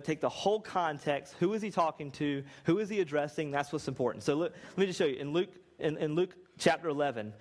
[0.02, 1.34] take the whole context.
[1.38, 2.42] Who is he talking to?
[2.64, 3.50] Who is he addressing?
[3.50, 4.24] That's what's important.
[4.24, 5.16] So look, let me just show you.
[5.16, 7.34] In Luke, in, in Luke chapter 11,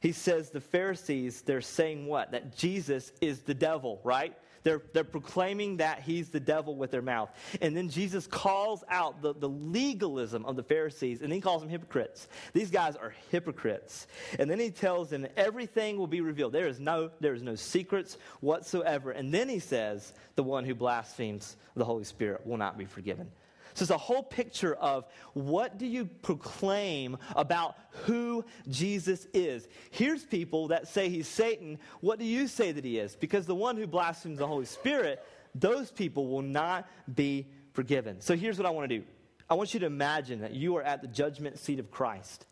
[0.00, 2.32] he says the Pharisees, they're saying what?
[2.32, 4.36] That Jesus is the devil, right?
[4.62, 7.30] They're, they're proclaiming that he's the devil with their mouth.
[7.62, 11.70] And then Jesus calls out the, the legalism of the Pharisees, and he calls them
[11.70, 12.28] hypocrites.
[12.52, 14.06] These guys are hypocrites.
[14.38, 16.52] And then he tells them everything will be revealed.
[16.52, 19.12] There is no, there is no secrets whatsoever.
[19.12, 23.30] And then he says, the one who blasphemes the Holy Spirit will not be forgiven.
[23.74, 29.68] So it's a whole picture of what do you proclaim about who Jesus is.
[29.90, 31.78] Here's people that say he's Satan.
[32.00, 33.16] What do you say that he is?
[33.16, 38.20] Because the one who blasphemes the Holy Spirit, those people will not be forgiven.
[38.20, 39.04] So here's what I want to do
[39.50, 42.46] I want you to imagine that you are at the judgment seat of Christ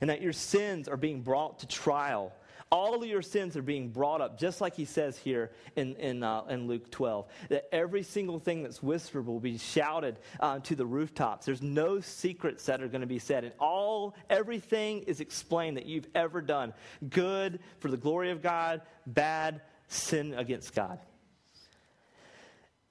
[0.00, 2.32] and that your sins are being brought to trial
[2.72, 6.22] all of your sins are being brought up, just like he says here in, in,
[6.22, 7.26] uh, in Luke 12.
[7.50, 11.44] That every single thing that's whispered will be shouted uh, to the rooftops.
[11.44, 13.44] There's no secrets that are going to be said.
[13.44, 16.72] And all, everything is explained that you've ever done
[17.10, 20.98] good for the glory of God, bad, sin against God.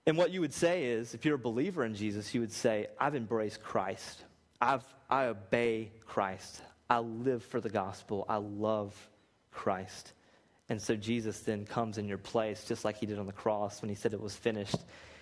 [0.05, 2.87] And what you would say is, if you're a believer in Jesus, you would say,
[2.99, 4.23] I've embraced Christ.
[4.61, 6.61] I've, I obey Christ.
[6.87, 8.25] I live for the gospel.
[8.29, 8.95] I love
[9.51, 10.13] Christ.
[10.69, 13.81] And so Jesus then comes in your place, just like he did on the cross
[13.81, 14.77] when he said it was finished.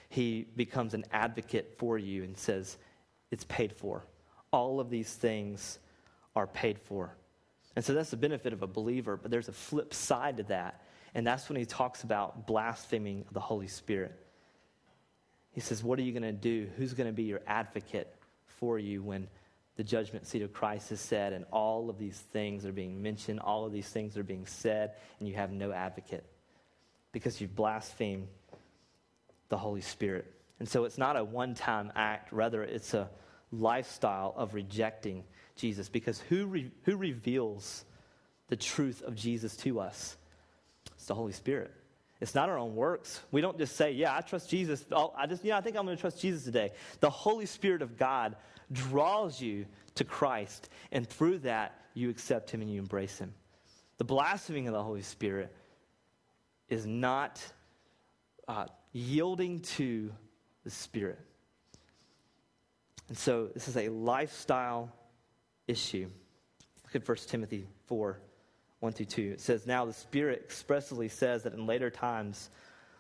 [0.10, 2.78] He becomes an advocate for you and says,
[3.32, 4.06] It's paid for.
[4.52, 5.80] All of these things
[6.36, 7.16] are paid for.
[7.76, 10.84] And so that's the benefit of a believer, but there's a flip side to that.
[11.16, 14.14] And that's when he talks about blaspheming the Holy Spirit.
[15.52, 16.70] He says, What are you going to do?
[16.78, 18.14] Who's going to be your advocate
[18.46, 19.28] for you when
[19.80, 23.40] the judgment seat of Christ is said, and all of these things are being mentioned,
[23.40, 26.26] all of these things are being said, and you have no advocate
[27.14, 28.28] because you've blasphemed
[29.48, 30.34] the Holy Spirit.
[30.60, 33.10] And so it's not a one time act, rather, it's a
[33.54, 35.24] lifestyle of rejecting
[35.56, 37.86] Jesus because who, re- who reveals
[38.50, 40.18] the truth of Jesus to us?
[40.98, 41.74] It's the Holy Spirit.
[42.20, 43.22] It's not our own works.
[43.32, 44.84] We don't just say, Yeah, I trust Jesus.
[45.16, 46.74] I just, yeah, I think I'm going to trust Jesus today.
[47.00, 48.36] The Holy Spirit of God
[48.72, 53.34] draws you to Christ, and through that, you accept Him and you embrace Him.
[53.98, 55.54] The blaspheming of the Holy Spirit
[56.70, 57.42] is not
[58.48, 60.12] uh, yielding to
[60.64, 61.20] the Spirit.
[63.08, 64.92] And so, this is a lifestyle
[65.68, 66.10] issue.
[66.84, 68.20] Look at 1 Timothy 4
[68.80, 69.32] 1 through 2.
[69.34, 72.50] It says, Now the Spirit expressly says that in later times,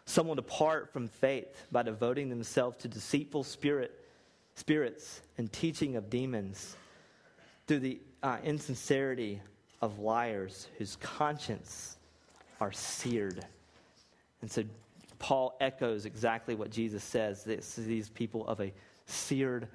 [0.06, 3.99] some will depart from faith by devoting themselves to deceitful spirit,
[4.60, 6.76] spirits and teaching of demons
[7.66, 9.42] through the uh, insincerity
[9.82, 11.98] of liars whose conscience
[12.60, 13.46] are seared.
[14.42, 14.64] And so
[15.18, 17.44] Paul echoes exactly what Jesus says.
[17.44, 18.74] these people of a
[19.06, 19.70] seared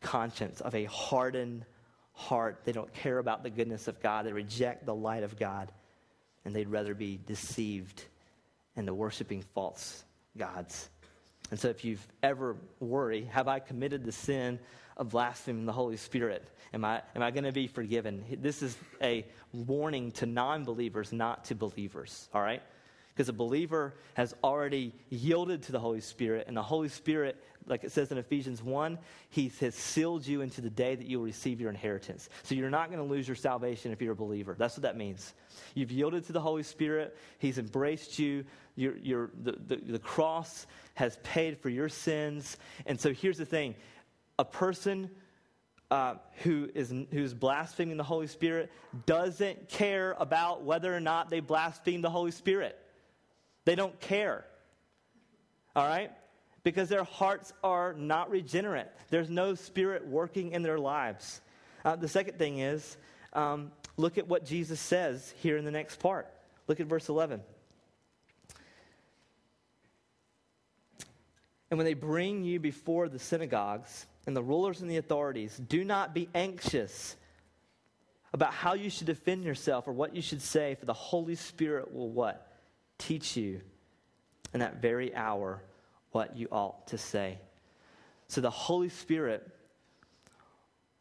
[0.00, 1.64] conscience, of a hardened
[2.12, 2.62] heart.
[2.64, 4.26] They don't care about the goodness of God.
[4.26, 5.70] They reject the light of God,
[6.44, 8.04] and they'd rather be deceived
[8.74, 10.04] into worshiping false
[10.36, 10.90] gods.
[11.50, 14.58] And so, if you've ever worried, have I committed the sin
[14.96, 16.48] of blaspheming the Holy Spirit?
[16.74, 18.24] Am I, am I going to be forgiven?
[18.40, 22.62] This is a warning to non believers, not to believers, all right?
[23.14, 27.84] Because a believer has already yielded to the Holy Spirit, and the Holy Spirit, like
[27.84, 28.98] it says in Ephesians 1,
[29.30, 32.28] He has sealed you into the day that you will receive your inheritance.
[32.42, 34.54] So you're not going to lose your salvation if you're a believer.
[34.58, 35.34] That's what that means.
[35.74, 38.44] You've yielded to the Holy Spirit, He's embraced you.
[38.76, 42.56] The, the, the cross has paid for your sins.
[42.84, 43.74] And so here's the thing
[44.38, 45.10] a person
[45.90, 48.70] uh, who is who's blaspheming the Holy Spirit
[49.06, 52.78] doesn't care about whether or not they blaspheme the Holy Spirit.
[53.64, 54.44] They don't care.
[55.74, 56.10] All right?
[56.66, 58.88] Because their hearts are not regenerate.
[59.08, 61.40] There's no spirit working in their lives.
[61.84, 62.96] Uh, the second thing is
[63.34, 66.26] um, look at what Jesus says here in the next part.
[66.66, 67.40] Look at verse 11.
[71.70, 75.84] And when they bring you before the synagogues and the rulers and the authorities, do
[75.84, 77.14] not be anxious
[78.32, 81.94] about how you should defend yourself or what you should say, for the Holy Spirit
[81.94, 82.42] will what?
[82.98, 83.60] teach you
[84.52, 85.62] in that very hour
[86.16, 87.38] what you ought to say.
[88.28, 89.46] So the Holy Spirit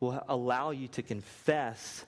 [0.02, 2.04] will allow you to confess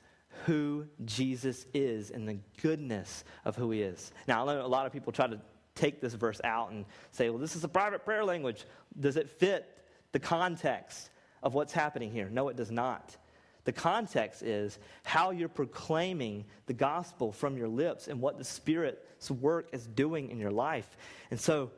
[0.45, 4.11] who Jesus is and the goodness of who he is.
[4.27, 5.39] Now, I know a lot of people try to
[5.73, 8.65] take this verse out and say, well, this is a private prayer language.
[8.99, 9.65] Does it fit
[10.11, 11.09] the context
[11.41, 12.27] of what's happening here?
[12.29, 13.15] No, it does not.
[13.63, 19.31] The context is how you're proclaiming the gospel from your lips and what the Spirit's
[19.31, 20.97] work is doing in your life.
[21.31, 21.71] And so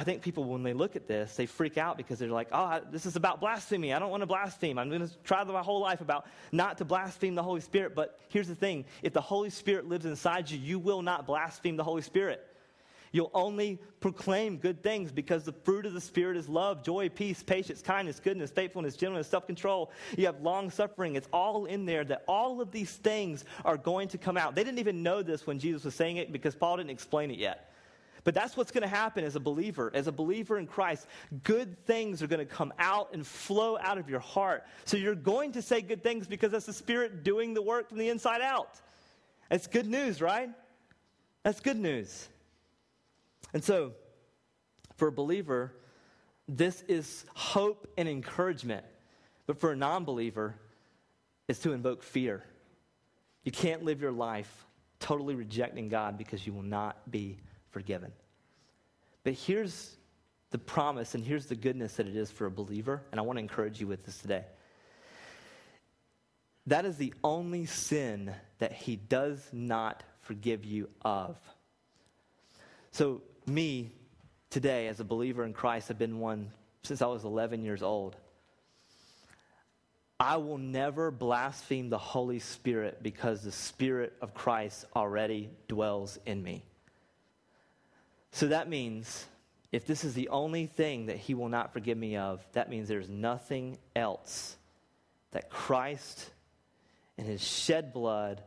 [0.00, 2.80] I think people, when they look at this, they freak out because they're like, oh,
[2.90, 3.92] this is about blasphemy.
[3.92, 4.78] I don't want to blaspheme.
[4.78, 7.94] I'm going to try my whole life about not to blaspheme the Holy Spirit.
[7.94, 11.76] But here's the thing if the Holy Spirit lives inside you, you will not blaspheme
[11.76, 12.46] the Holy Spirit.
[13.12, 17.42] You'll only proclaim good things because the fruit of the Spirit is love, joy, peace,
[17.42, 19.90] patience, kindness, goodness, faithfulness, gentleness, self control.
[20.16, 21.14] You have long suffering.
[21.14, 24.54] It's all in there that all of these things are going to come out.
[24.54, 27.36] They didn't even know this when Jesus was saying it because Paul didn't explain it
[27.36, 27.69] yet.
[28.24, 29.90] But that's what's going to happen as a believer.
[29.94, 31.06] As a believer in Christ,
[31.42, 34.64] good things are going to come out and flow out of your heart.
[34.84, 37.98] So you're going to say good things because that's the Spirit doing the work from
[37.98, 38.80] the inside out.
[39.48, 40.50] That's good news, right?
[41.42, 42.28] That's good news.
[43.52, 43.92] And so,
[44.96, 45.72] for a believer,
[46.46, 48.84] this is hope and encouragement.
[49.46, 50.54] But for a non believer,
[51.48, 52.44] it's to invoke fear.
[53.44, 54.66] You can't live your life
[55.00, 57.38] totally rejecting God because you will not be
[57.70, 58.12] forgiven.
[59.24, 59.96] But here's
[60.50, 63.36] the promise and here's the goodness that it is for a believer, and I want
[63.36, 64.44] to encourage you with this today.
[66.66, 71.38] That is the only sin that he does not forgive you of.
[72.92, 73.92] So me
[74.50, 76.50] today as a believer in Christ I've been one
[76.82, 78.16] since I was 11 years old.
[80.18, 86.42] I will never blaspheme the Holy Spirit because the Spirit of Christ already dwells in
[86.42, 86.62] me.
[88.32, 89.26] So that means
[89.72, 92.88] if this is the only thing that He will not forgive me of, that means
[92.88, 94.56] there's nothing else
[95.32, 96.30] that Christ
[97.18, 98.42] and His shed blood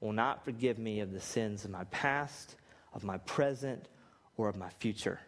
[0.00, 2.56] will not forgive me of the sins of my past,
[2.92, 3.88] of my present,
[4.36, 5.18] or of my future.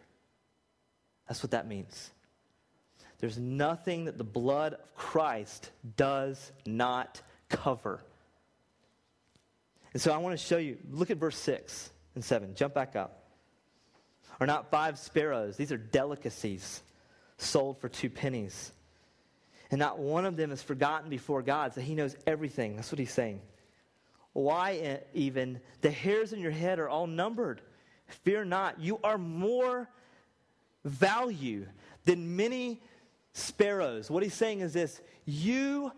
[1.27, 2.11] That's what that means.
[3.19, 7.99] There's nothing that the blood of Christ does not cover.
[9.93, 12.55] And so I want to show you, look at verse 6 and 7.
[12.55, 13.18] Jump back up.
[14.39, 16.81] Are not five sparrows, these are delicacies
[17.37, 18.71] sold for two pennies.
[19.71, 22.75] And not one of them is forgotten before God, so he knows everything.
[22.75, 23.41] That's what he's saying.
[24.33, 27.61] Why even the hairs in your head are all numbered.
[28.07, 28.79] Fear not.
[28.79, 29.89] You are more
[30.85, 31.65] value
[32.05, 32.81] than many
[33.33, 34.09] sparrows.
[34.09, 35.91] What he's saying is this you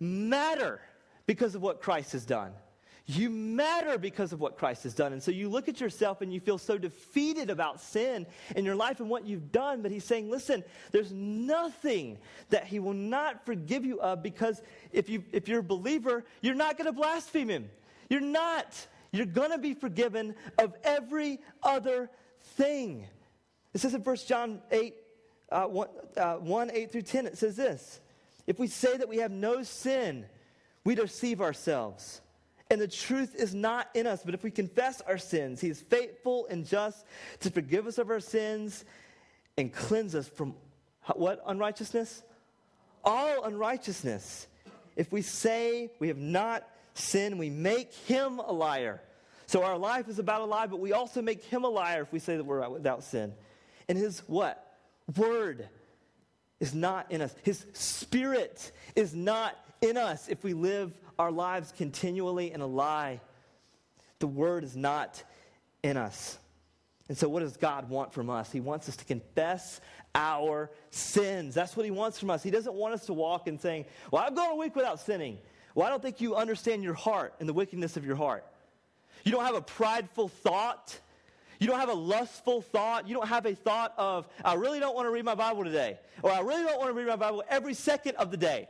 [0.00, 0.80] matter
[1.26, 2.52] because of what Christ has done.
[3.06, 5.12] You matter because of what Christ has done.
[5.12, 8.76] And so you look at yourself and you feel so defeated about sin in your
[8.76, 9.82] life and what you've done.
[9.82, 12.16] But he's saying, listen, there's nothing
[12.48, 16.54] that he will not forgive you of because if, you, if you're a believer, you're
[16.54, 17.68] not going to blaspheme him.
[18.08, 18.86] You're not.
[19.12, 22.08] You're going to be forgiven of every other
[22.56, 23.06] thing.
[23.74, 24.94] It says in 1 John 8,
[25.52, 28.00] uh, 1, uh, 1 8 through 10, it says this
[28.46, 30.24] If we say that we have no sin,
[30.84, 32.22] we deceive ourselves
[32.74, 34.22] and the truth is not in us.
[34.24, 37.06] But if we confess our sins, He is faithful and just
[37.38, 38.84] to forgive us of our sins
[39.56, 40.56] and cleanse us from
[41.14, 42.24] what unrighteousness?
[43.04, 44.48] All unrighteousness.
[44.96, 49.00] If we say we have not sinned, we make Him a liar.
[49.46, 52.12] So our life is about a lie, but we also make Him a liar if
[52.12, 53.34] we say that we're without sin.
[53.88, 54.78] And His what?
[55.16, 55.68] Word
[56.58, 57.32] is not in us.
[57.44, 63.20] His Spirit is not in us if we live our lives continually in a lie.
[64.18, 65.22] The word is not
[65.82, 66.38] in us.
[67.08, 68.50] And so, what does God want from us?
[68.50, 69.80] He wants us to confess
[70.14, 71.54] our sins.
[71.54, 72.42] That's what He wants from us.
[72.42, 75.38] He doesn't want us to walk and saying, Well, I've gone a week without sinning.
[75.74, 78.46] Well, I don't think you understand your heart and the wickedness of your heart.
[79.24, 80.98] You don't have a prideful thought.
[81.58, 83.08] You don't have a lustful thought.
[83.08, 85.98] You don't have a thought of, I really don't want to read my Bible today.
[86.22, 88.68] Or I really don't want to read my Bible every second of the day.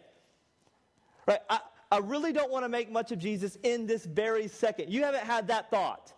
[1.27, 1.41] Right?
[1.49, 4.91] I, I really don't want to make much of Jesus in this very second.
[4.91, 6.13] You haven't had that thought.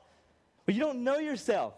[0.64, 1.74] But you don't know yourself.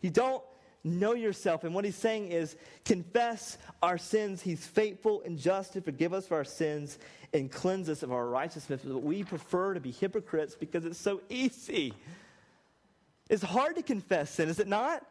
[0.00, 0.42] You don't
[0.82, 1.64] know yourself.
[1.64, 4.42] And what he's saying is confess our sins.
[4.42, 6.98] He's faithful and just to forgive us for our sins
[7.32, 8.82] and cleanse us of our righteousness.
[8.84, 11.94] But we prefer to be hypocrites because it's so easy.
[13.30, 15.04] It's hard to confess sin, is it not?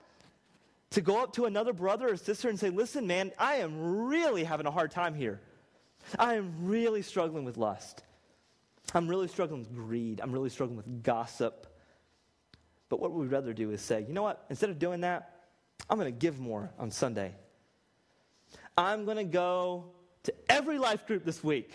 [0.92, 4.44] To go up to another brother or sister and say, listen, man, I am really
[4.44, 5.42] having a hard time here.
[6.20, 8.04] I am really struggling with lust.
[8.94, 10.22] I'm really struggling with greed.
[10.22, 11.68] I'm really struggling with gossip.
[12.90, 14.46] But what we'd rather do is say, you know what?
[14.50, 15.42] Instead of doing that,
[15.90, 17.34] I'm going to give more on Sunday.
[18.78, 19.86] I'm going to go
[20.24, 21.72] to every life group this week.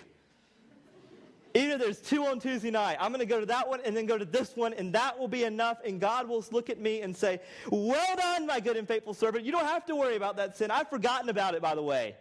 [1.55, 2.99] Either there's two on Tuesday night.
[3.01, 5.19] I'm going to go to that one and then go to this one, and that
[5.19, 5.79] will be enough.
[5.85, 7.41] And God will look at me and say,
[7.71, 9.45] Well done, my good and faithful servant.
[9.45, 10.71] You don't have to worry about that sin.
[10.71, 12.17] I've forgotten about it, by the way.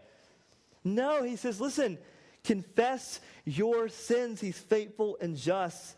[0.84, 1.98] No, he says, Listen,
[2.44, 4.42] confess your sins.
[4.42, 5.96] He's faithful and just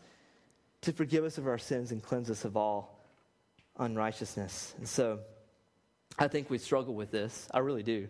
[0.82, 3.04] to forgive us of our sins and cleanse us of all
[3.78, 4.74] unrighteousness.
[4.78, 5.18] And so
[6.18, 7.48] I think we struggle with this.
[7.52, 8.08] I really do.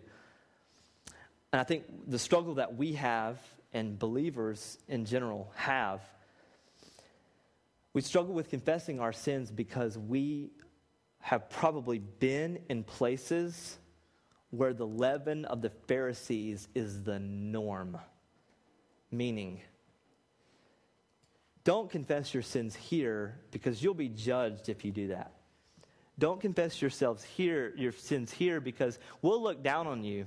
[1.51, 3.39] And I think the struggle that we have
[3.73, 6.01] and believers in general have,
[7.93, 10.51] we struggle with confessing our sins because we
[11.19, 13.77] have probably been in places
[14.51, 17.97] where the leaven of the Pharisees is the norm.
[19.11, 19.61] Meaning,
[21.63, 25.33] don't confess your sins here because you'll be judged if you do that.
[26.17, 30.25] Don't confess yourselves here, your sins here, because we'll look down on you.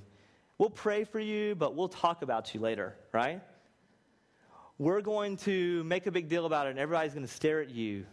[0.58, 3.40] We'll pray for you, but we'll talk about you later, right?
[4.78, 7.70] We're going to make a big deal about it, and everybody's going to stare at
[7.70, 8.06] you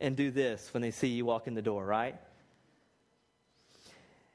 [0.00, 2.16] and do this when they see you walk in the door, right?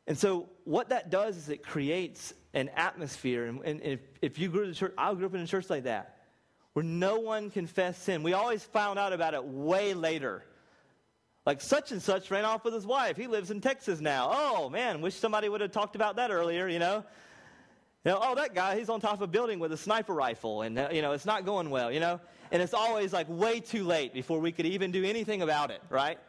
[0.07, 3.45] And so, what that does is it creates an atmosphere.
[3.45, 5.69] And, and if, if you grew up in church, I grew up in a church
[5.69, 6.17] like that,
[6.73, 8.23] where no one confessed sin.
[8.23, 10.43] We always found out about it way later.
[11.45, 13.17] Like such and such ran off with his wife.
[13.17, 14.29] He lives in Texas now.
[14.31, 16.67] Oh man, wish somebody would have talked about that earlier.
[16.67, 17.03] You know,
[18.05, 20.61] you know, oh that guy, he's on top of a building with a sniper rifle,
[20.61, 21.91] and uh, you know it's not going well.
[21.91, 22.19] You know,
[22.51, 25.81] and it's always like way too late before we could even do anything about it,
[25.89, 26.19] right?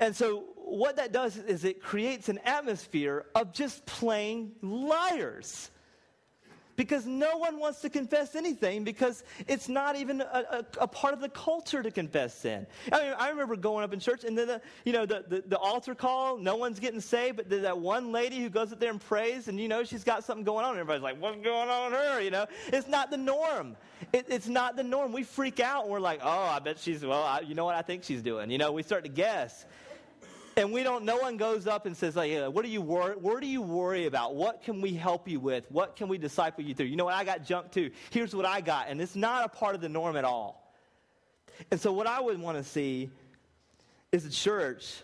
[0.00, 5.70] And so what that does is it creates an atmosphere of just plain liars.
[6.76, 11.12] Because no one wants to confess anything because it's not even a, a, a, part
[11.12, 12.68] of the culture to confess sin.
[12.92, 15.42] I mean, I remember going up in church and then, the, you know, the, the,
[15.44, 18.78] the altar call, no one's getting saved, but there's that one lady who goes up
[18.78, 20.70] there and prays and, you know, she's got something going on.
[20.70, 22.20] And everybody's like, what's going on with her?
[22.20, 23.76] You know, it's not the norm.
[24.12, 25.12] It, it's not the norm.
[25.12, 27.74] We freak out and we're like, oh, I bet she's, well, I, you know what
[27.74, 28.52] I think she's doing.
[28.52, 29.66] You know, we start to guess.
[30.68, 33.40] And we don't, no one goes up and says, like, what do you worry, what
[33.40, 34.34] do you worry about?
[34.34, 35.70] What can we help you with?
[35.70, 36.86] What can we disciple you through?
[36.86, 37.14] You know what?
[37.14, 37.92] I got jumped too.
[38.10, 38.88] Here's what I got.
[38.88, 40.74] And it's not a part of the norm at all.
[41.70, 43.08] And so what I would want to see
[44.10, 44.96] is a church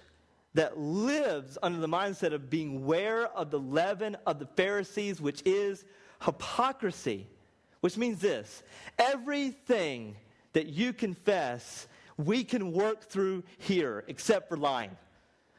[0.54, 5.40] that lives under the mindset of being aware of the leaven of the Pharisees, which
[5.44, 5.84] is
[6.20, 7.28] hypocrisy,
[7.80, 8.64] which means this
[8.98, 10.16] everything
[10.52, 14.90] that you confess, we can work through here except for lying.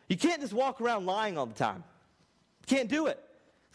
[0.08, 1.84] You can't just walk around lying all the time.
[2.68, 3.20] You can't do it.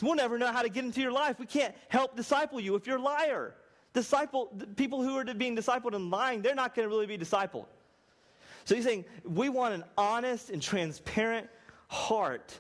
[0.02, 1.38] We'll never know how to get into your life.
[1.38, 3.54] We can't help disciple you if you're a liar.
[3.92, 7.66] Disciple people who are being discipled and lying, they're not going to really be discipled.
[8.64, 11.48] So he's saying we want an honest and transparent
[11.88, 12.58] heart,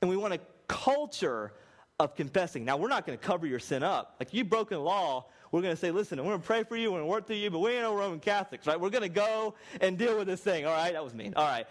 [0.00, 1.52] and we want a culture
[2.00, 2.64] of confessing.
[2.64, 4.16] Now, we're not going to cover your sin up.
[4.18, 6.76] Like you've broken the law, we're going to say, listen, we're going to pray for
[6.76, 8.80] you, we're going to work through you, but we ain't no Roman Catholics, right?
[8.80, 10.94] We're going to go and deal with this thing, all right?
[10.94, 11.34] That was mean.
[11.36, 11.66] All right.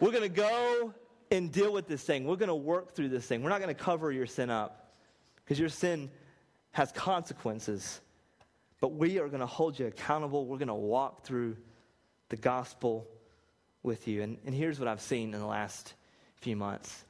[0.00, 0.94] We're going to go
[1.30, 2.24] and deal with this thing.
[2.24, 3.42] We're going to work through this thing.
[3.42, 4.92] We're not going to cover your sin up
[5.36, 6.10] because your sin
[6.72, 8.00] has consequences.
[8.80, 10.46] But we are going to hold you accountable.
[10.46, 11.56] We're going to walk through
[12.28, 13.06] the gospel
[13.82, 14.22] with you.
[14.22, 15.94] And, and here's what I've seen in the last
[16.36, 17.04] few months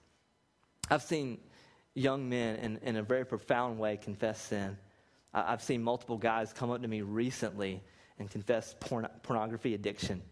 [0.91, 1.39] I've seen
[1.95, 4.77] young men in, in a very profound way confess sin.
[5.33, 7.83] I've seen multiple guys come up to me recently
[8.19, 10.23] and confess porn- pornography addiction.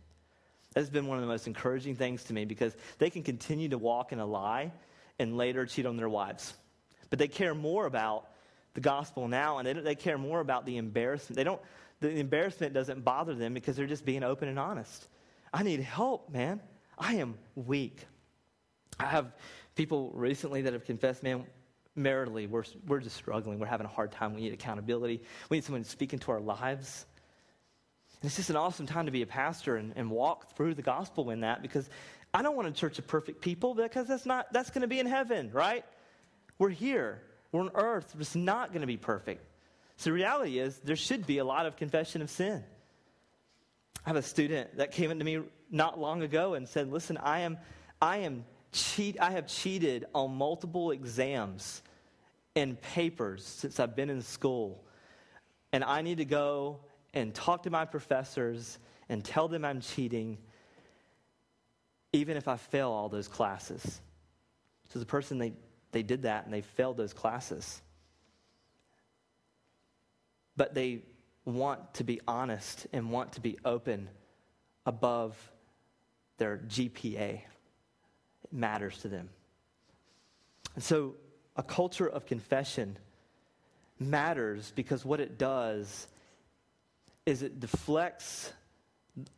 [0.75, 3.79] That's been one of the most encouraging things to me because they can continue to
[3.79, 4.73] walk in a lie
[5.19, 6.55] and later cheat on their wives.
[7.11, 8.29] But they care more about
[8.75, 11.37] the gospel now and they, they care more about the embarrassment.
[11.37, 11.61] They don't,
[12.01, 15.09] the embarrassment doesn't bother them because they're just being open and honest.
[15.53, 16.61] I need help, man.
[16.99, 18.07] I am weak.
[18.99, 19.33] I have
[19.75, 21.45] people recently that have confessed, man,
[21.99, 23.59] maritally, we're, we're just struggling.
[23.59, 24.35] We're having a hard time.
[24.35, 25.23] We need accountability.
[25.51, 27.07] We need someone to speak into our lives.
[28.23, 31.31] It's just an awesome time to be a pastor and, and walk through the gospel
[31.31, 31.89] in that because
[32.33, 35.01] I don't want a church of perfect people because that's not that's going to be
[35.01, 35.85] in heaven, right?
[36.59, 37.23] We're here.
[37.51, 38.15] We're on earth.
[38.19, 39.45] It's not going to be perfect.
[39.97, 42.65] So the reality is there should be a lot of confession of sin.
[44.05, 47.41] I have a student that came into me not long ago and said, "Listen, I
[47.41, 47.59] am
[48.01, 51.83] I am cheat I have cheated on multiple exams
[52.57, 54.85] and papers since I've been in school.
[55.73, 56.81] And I need to go
[57.15, 60.39] and talk to my professors and tell them I'm cheating,
[62.13, 64.01] even if I fail all those classes.
[64.93, 65.53] So the person, they,
[65.93, 67.81] they did that and they failed those classes.
[70.57, 71.03] But they
[71.45, 74.09] want to be honest and want to be open
[74.87, 75.37] above
[76.39, 77.41] their GPA.
[77.41, 77.43] It
[78.53, 79.29] matters to them.
[80.75, 81.15] And so
[81.57, 82.97] a culture of confession
[83.99, 86.07] matters because what it does
[87.27, 88.53] is it deflects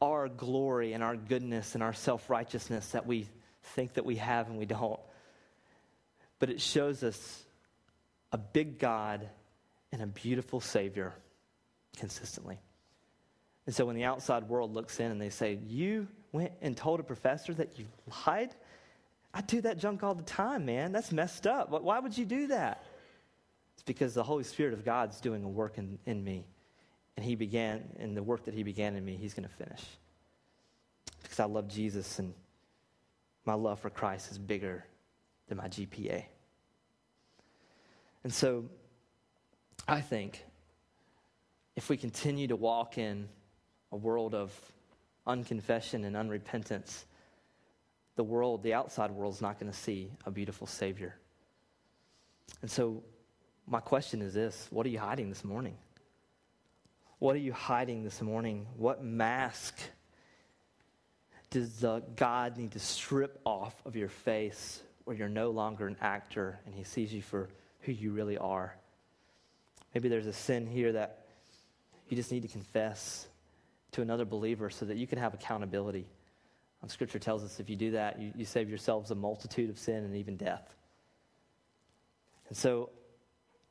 [0.00, 3.26] our glory and our goodness and our self righteousness that we
[3.62, 5.00] think that we have and we don't.
[6.38, 7.42] But it shows us
[8.32, 9.28] a big God
[9.92, 11.14] and a beautiful Savior
[11.96, 12.58] consistently.
[13.66, 17.00] And so when the outside world looks in and they say, You went and told
[17.00, 17.86] a professor that you
[18.26, 18.54] lied?
[19.32, 20.92] I do that junk all the time, man.
[20.92, 21.70] That's messed up.
[21.70, 22.84] Why would you do that?
[23.74, 26.46] It's because the Holy Spirit of God's doing a work in, in me.
[27.16, 29.82] And he began, and the work that he began in me, he's going to finish.
[31.22, 32.34] Because I love Jesus and
[33.44, 34.84] my love for Christ is bigger
[35.48, 36.24] than my GPA.
[38.24, 38.64] And so
[39.86, 40.44] I think
[41.76, 43.28] if we continue to walk in
[43.92, 44.52] a world of
[45.26, 47.04] unconfession and unrepentance,
[48.16, 51.16] the world, the outside world, is not going to see a beautiful Savior.
[52.62, 53.02] And so,
[53.66, 55.76] my question is this what are you hiding this morning?
[57.24, 58.66] What are you hiding this morning?
[58.76, 59.78] What mask
[61.48, 65.96] does uh, God need to strip off of your face where you're no longer an
[66.02, 67.48] actor and He sees you for
[67.80, 68.76] who you really are?
[69.94, 71.24] Maybe there's a sin here that
[72.10, 73.26] you just need to confess
[73.92, 76.06] to another believer so that you can have accountability.
[76.82, 79.78] Um, scripture tells us if you do that, you, you save yourselves a multitude of
[79.78, 80.76] sin and even death.
[82.50, 82.90] And so,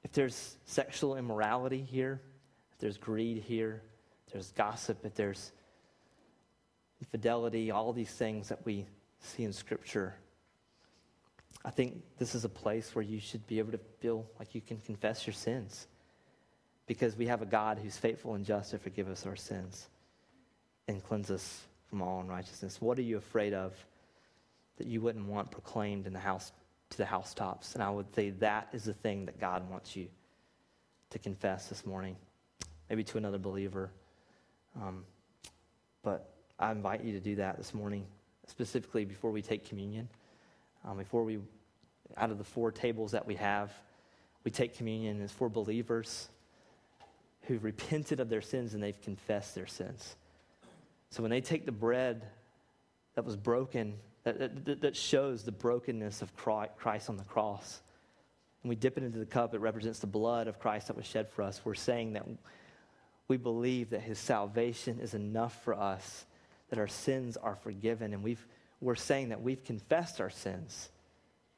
[0.03, 2.19] if there's sexual immorality here,
[2.83, 3.81] there's greed here,
[4.33, 5.53] there's gossip, there's
[6.99, 8.85] infidelity, all these things that we
[9.21, 10.13] see in Scripture,
[11.63, 14.59] I think this is a place where you should be able to feel like you
[14.59, 15.87] can confess your sins
[16.85, 19.87] because we have a God who's faithful and just to forgive us our sins
[20.89, 22.81] and cleanse us from all unrighteousness?
[22.81, 23.73] What are you afraid of
[24.75, 26.51] that you wouldn't want proclaimed in the house
[26.89, 27.75] to the housetops?
[27.75, 30.09] And I would say that is the thing that God wants you
[31.11, 32.17] to confess this morning,
[32.89, 33.91] maybe to another believer.
[34.75, 35.03] Um,
[36.03, 38.05] but I invite you to do that this morning,
[38.47, 40.09] specifically before we take communion.
[40.85, 41.39] Um, before we,
[42.17, 43.71] out of the four tables that we have,
[44.43, 46.29] we take communion as for believers
[47.43, 50.15] who've repented of their sins and they've confessed their sins.
[51.09, 52.23] So when they take the bread
[53.15, 57.81] that was broken, that, that, that shows the brokenness of Christ on the cross,
[58.63, 61.05] and we dip it into the cup, it represents the blood of Christ that was
[61.05, 61.61] shed for us.
[61.63, 62.25] We're saying that
[63.27, 66.25] we believe that his salvation is enough for us,
[66.69, 68.45] that our sins are forgiven, and we've,
[68.81, 70.89] we're saying that we've confessed our sins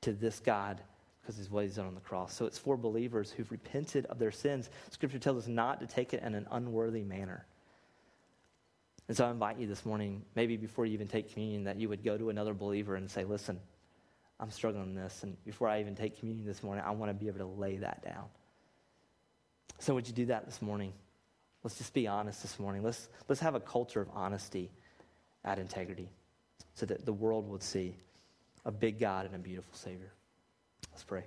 [0.02, 0.80] to this God
[1.22, 2.34] because of what he's done on the cross.
[2.34, 4.70] So it's for believers who've repented of their sins.
[4.92, 7.46] Scripture tells us not to take it in an unworthy manner.
[9.08, 11.90] And so I invite you this morning, maybe before you even take communion, that you
[11.90, 13.60] would go to another believer and say, listen,
[14.40, 15.24] I'm struggling in this.
[15.24, 17.78] And before I even take communion this morning, I want to be able to lay
[17.78, 18.26] that down.
[19.80, 20.94] So would you do that this morning?
[21.66, 22.84] Let's just be honest this morning.
[22.84, 24.70] Let's, let's have a culture of honesty
[25.44, 26.10] at integrity
[26.76, 27.96] so that the world would see
[28.66, 30.14] a big God and a beautiful Savior.
[30.92, 31.24] Let's pray.